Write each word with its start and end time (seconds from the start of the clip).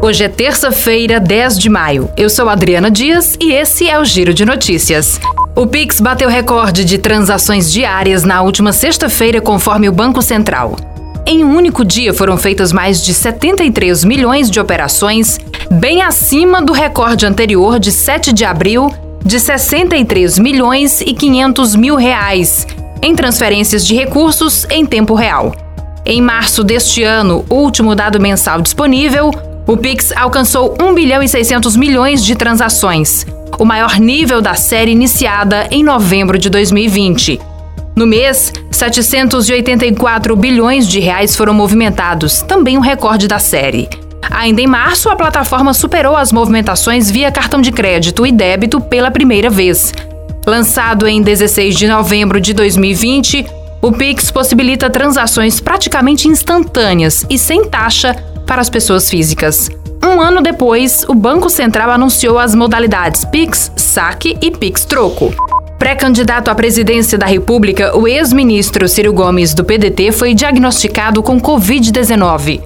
Hoje 0.00 0.22
é 0.22 0.28
terça-feira, 0.28 1.18
10 1.18 1.58
de 1.58 1.68
maio. 1.68 2.08
Eu 2.16 2.30
sou 2.30 2.48
Adriana 2.48 2.88
Dias 2.88 3.36
e 3.40 3.52
esse 3.52 3.90
é 3.90 3.98
o 3.98 4.04
Giro 4.04 4.32
de 4.32 4.44
Notícias. 4.44 5.20
O 5.56 5.66
Pix 5.66 6.00
bateu 6.00 6.28
recorde 6.28 6.84
de 6.84 6.98
transações 6.98 7.70
diárias 7.70 8.22
na 8.22 8.40
última 8.40 8.72
sexta-feira, 8.72 9.40
conforme 9.40 9.88
o 9.88 9.92
Banco 9.92 10.22
Central. 10.22 10.76
Em 11.26 11.44
um 11.44 11.56
único 11.56 11.84
dia 11.84 12.14
foram 12.14 12.38
feitas 12.38 12.72
mais 12.72 13.02
de 13.02 13.12
73 13.12 14.04
milhões 14.04 14.48
de 14.48 14.60
operações, 14.60 15.36
bem 15.68 16.00
acima 16.00 16.62
do 16.62 16.72
recorde 16.72 17.26
anterior 17.26 17.80
de 17.80 17.90
7 17.90 18.32
de 18.32 18.44
abril, 18.44 18.94
de 19.24 19.40
63 19.40 20.38
milhões 20.38 21.00
e 21.00 21.12
500 21.12 21.74
mil 21.74 21.96
reais, 21.96 22.64
em 23.02 23.16
transferências 23.16 23.84
de 23.84 23.96
recursos 23.96 24.64
em 24.70 24.86
tempo 24.86 25.14
real. 25.14 25.52
Em 26.06 26.22
março 26.22 26.62
deste 26.62 27.02
ano, 27.02 27.44
último 27.50 27.96
dado 27.96 28.20
mensal 28.20 28.62
disponível, 28.62 29.30
o 29.68 29.76
Pix 29.76 30.12
alcançou 30.16 30.74
1 30.80 30.94
bilhão 30.94 31.22
e 31.22 31.28
600 31.28 31.76
milhões 31.76 32.24
de 32.24 32.34
transações, 32.34 33.26
o 33.58 33.66
maior 33.66 34.00
nível 34.00 34.40
da 34.40 34.54
série 34.54 34.92
iniciada 34.92 35.68
em 35.70 35.84
novembro 35.84 36.38
de 36.38 36.48
2020. 36.48 37.38
No 37.94 38.06
mês, 38.06 38.50
784 38.70 40.34
bilhões 40.36 40.88
de 40.88 41.00
reais 41.00 41.36
foram 41.36 41.52
movimentados, 41.52 42.40
também 42.40 42.78
um 42.78 42.80
recorde 42.80 43.28
da 43.28 43.38
série. 43.38 43.90
Ainda 44.30 44.62
em 44.62 44.66
março, 44.66 45.10
a 45.10 45.16
plataforma 45.16 45.74
superou 45.74 46.16
as 46.16 46.32
movimentações 46.32 47.10
via 47.10 47.30
cartão 47.30 47.60
de 47.60 47.70
crédito 47.70 48.26
e 48.26 48.32
débito 48.32 48.80
pela 48.80 49.10
primeira 49.10 49.50
vez. 49.50 49.92
Lançado 50.46 51.06
em 51.06 51.20
16 51.20 51.76
de 51.76 51.86
novembro 51.86 52.40
de 52.40 52.54
2020, 52.54 53.44
o 53.82 53.92
Pix 53.92 54.30
possibilita 54.30 54.88
transações 54.88 55.60
praticamente 55.60 56.26
instantâneas 56.26 57.26
e 57.28 57.36
sem 57.36 57.66
taxa 57.66 58.16
para 58.48 58.62
as 58.62 58.70
pessoas 58.70 59.08
físicas. 59.08 59.70
Um 60.02 60.20
ano 60.20 60.40
depois, 60.40 61.04
o 61.06 61.14
Banco 61.14 61.50
Central 61.50 61.90
anunciou 61.90 62.38
as 62.38 62.54
modalidades 62.54 63.24
Pix, 63.26 63.70
Saque 63.76 64.36
e 64.40 64.50
Pix 64.50 64.86
Troco. 64.86 65.32
Pré-candidato 65.78 66.48
à 66.48 66.54
presidência 66.54 67.18
da 67.18 67.26
República, 67.26 67.96
o 67.96 68.08
ex-ministro 68.08 68.88
Ciro 68.88 69.12
Gomes, 69.12 69.54
do 69.54 69.64
PDT, 69.64 70.10
foi 70.10 70.34
diagnosticado 70.34 71.22
com 71.22 71.40
Covid-19. 71.40 72.60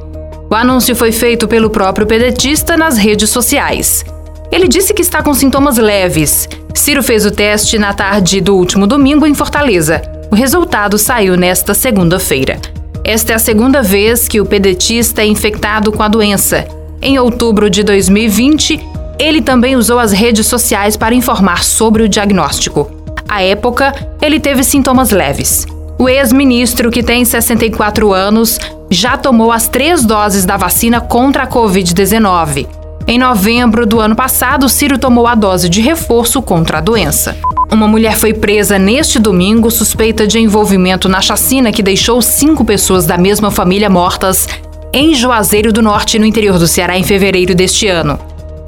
O 0.48 0.54
anúncio 0.54 0.94
foi 0.94 1.10
feito 1.10 1.48
pelo 1.48 1.68
próprio 1.68 2.06
pedetista 2.06 2.76
nas 2.76 2.96
redes 2.96 3.28
sociais. 3.28 4.04
Ele 4.50 4.68
disse 4.68 4.94
que 4.94 5.02
está 5.02 5.22
com 5.22 5.34
sintomas 5.34 5.78
leves. 5.78 6.48
Ciro 6.74 7.02
fez 7.02 7.26
o 7.26 7.30
teste 7.30 7.78
na 7.78 7.92
tarde 7.92 8.40
do 8.40 8.56
último 8.56 8.86
domingo 8.86 9.26
em 9.26 9.34
Fortaleza. 9.34 10.00
O 10.30 10.34
resultado 10.34 10.96
saiu 10.96 11.36
nesta 11.36 11.74
segunda-feira. 11.74 12.60
Esta 13.04 13.32
é 13.32 13.34
a 13.34 13.38
segunda 13.38 13.82
vez 13.82 14.28
que 14.28 14.40
o 14.40 14.46
pedetista 14.46 15.22
é 15.22 15.26
infectado 15.26 15.90
com 15.90 16.02
a 16.02 16.08
doença. 16.08 16.64
Em 17.00 17.18
outubro 17.18 17.68
de 17.68 17.82
2020, 17.82 18.80
ele 19.18 19.42
também 19.42 19.74
usou 19.74 19.98
as 19.98 20.12
redes 20.12 20.46
sociais 20.46 20.96
para 20.96 21.14
informar 21.14 21.64
sobre 21.64 22.04
o 22.04 22.08
diagnóstico. 22.08 22.88
À 23.28 23.42
época, 23.42 23.92
ele 24.20 24.38
teve 24.38 24.62
sintomas 24.62 25.10
leves. 25.10 25.66
O 25.98 26.08
ex-ministro, 26.08 26.90
que 26.90 27.02
tem 27.02 27.24
64 27.24 28.12
anos, 28.12 28.58
já 28.88 29.16
tomou 29.16 29.50
as 29.50 29.68
três 29.68 30.04
doses 30.04 30.44
da 30.44 30.56
vacina 30.56 31.00
contra 31.00 31.42
a 31.42 31.46
Covid-19. 31.48 32.68
Em 33.08 33.18
novembro 33.18 33.84
do 33.84 34.00
ano 34.00 34.14
passado, 34.14 34.68
Ciro 34.68 34.96
tomou 34.96 35.26
a 35.26 35.34
dose 35.34 35.68
de 35.68 35.80
reforço 35.80 36.40
contra 36.40 36.78
a 36.78 36.80
doença. 36.80 37.36
Uma 37.72 37.88
mulher 37.88 38.18
foi 38.18 38.34
presa 38.34 38.78
neste 38.78 39.18
domingo 39.18 39.70
suspeita 39.70 40.26
de 40.26 40.38
envolvimento 40.38 41.08
na 41.08 41.22
chacina 41.22 41.72
que 41.72 41.82
deixou 41.82 42.20
cinco 42.20 42.66
pessoas 42.66 43.06
da 43.06 43.16
mesma 43.16 43.50
família 43.50 43.88
mortas 43.88 44.46
em 44.92 45.14
Juazeiro 45.14 45.72
do 45.72 45.80
Norte, 45.80 46.18
no 46.18 46.26
interior 46.26 46.58
do 46.58 46.68
Ceará, 46.68 46.98
em 46.98 47.02
fevereiro 47.02 47.54
deste 47.54 47.88
ano. 47.88 48.20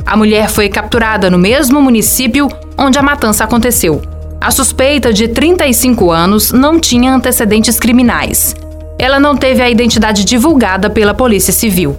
A 0.07 0.17
mulher 0.17 0.49
foi 0.49 0.71
capturada 0.71 1.29
no 1.29 1.37
mesmo 1.37 1.83
município 1.83 2.49
onde 2.79 2.99
a 2.99 3.03
matança 3.03 3.45
aconteceu. 3.45 4.01
A 4.41 4.51
suspeita, 4.51 5.13
de 5.13 5.29
35 5.29 6.11
anos, 6.11 6.51
não 6.51 6.81
tinha 6.81 7.15
antecedentes 7.15 7.79
criminais. 7.79 8.57
Ela 8.99 9.21
não 9.21 9.37
teve 9.37 9.61
a 9.61 9.69
identidade 9.69 10.25
divulgada 10.25 10.89
pela 10.89 11.13
Polícia 11.13 11.53
Civil. 11.53 11.95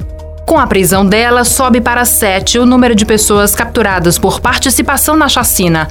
Com 0.48 0.58
a 0.58 0.66
prisão 0.66 1.06
dela, 1.06 1.44
sobe 1.44 1.80
para 1.82 2.04
sete 2.04 2.58
o 2.58 2.66
número 2.66 2.96
de 2.96 3.06
pessoas 3.06 3.54
capturadas 3.54 4.18
por 4.18 4.40
participação 4.40 5.16
na 5.16 5.30
chacina 5.30 5.88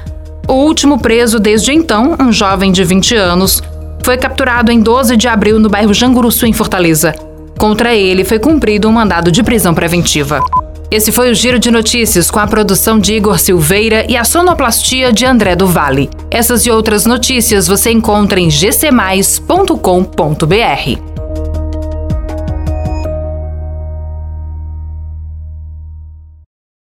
o 0.49 0.53
último 0.53 0.99
preso 0.99 1.38
desde 1.38 1.72
então, 1.72 2.16
um 2.21 2.32
jovem 2.32 2.72
de 2.72 2.84
20 2.84 3.15
anos, 3.15 3.62
foi 4.05 4.16
capturado 4.16 4.71
em 4.71 4.81
12 4.81 5.16
de 5.16 5.28
abril 5.28 5.59
no 5.59 5.71
bairro 5.71 5.94
Janguruçu, 5.94 6.47
em 6.47 6.53
Fortaleza. 6.53 7.15
Contra 7.59 7.94
ele 7.94 8.25
foi 8.25 8.38
cumprido 8.38 8.88
um 8.88 8.93
mandado 8.93 9.32
de 9.32 9.43
prisão 9.43 9.72
preventiva. 9.72 10.43
Esse 10.91 11.10
foi 11.10 11.31
o 11.31 11.34
Giro 11.34 11.59
de 11.59 11.71
Notícias 11.71 12.31
com 12.31 12.38
a 12.38 12.47
produção 12.47 12.99
de 12.99 13.15
Igor 13.15 13.38
Silveira 13.38 14.05
e 14.09 14.16
a 14.16 14.25
sonoplastia 14.25 15.12
de 15.12 15.25
André 15.25 15.56
do 15.56 15.66
Vale. 15.66 16.10
Essas 16.31 16.66
e 16.66 16.71
outras 16.71 17.06
notícias 17.06 17.66
você 17.66 17.91
encontra 17.91 18.38
em 18.38 18.49
gcmais.com.br. 18.49 21.14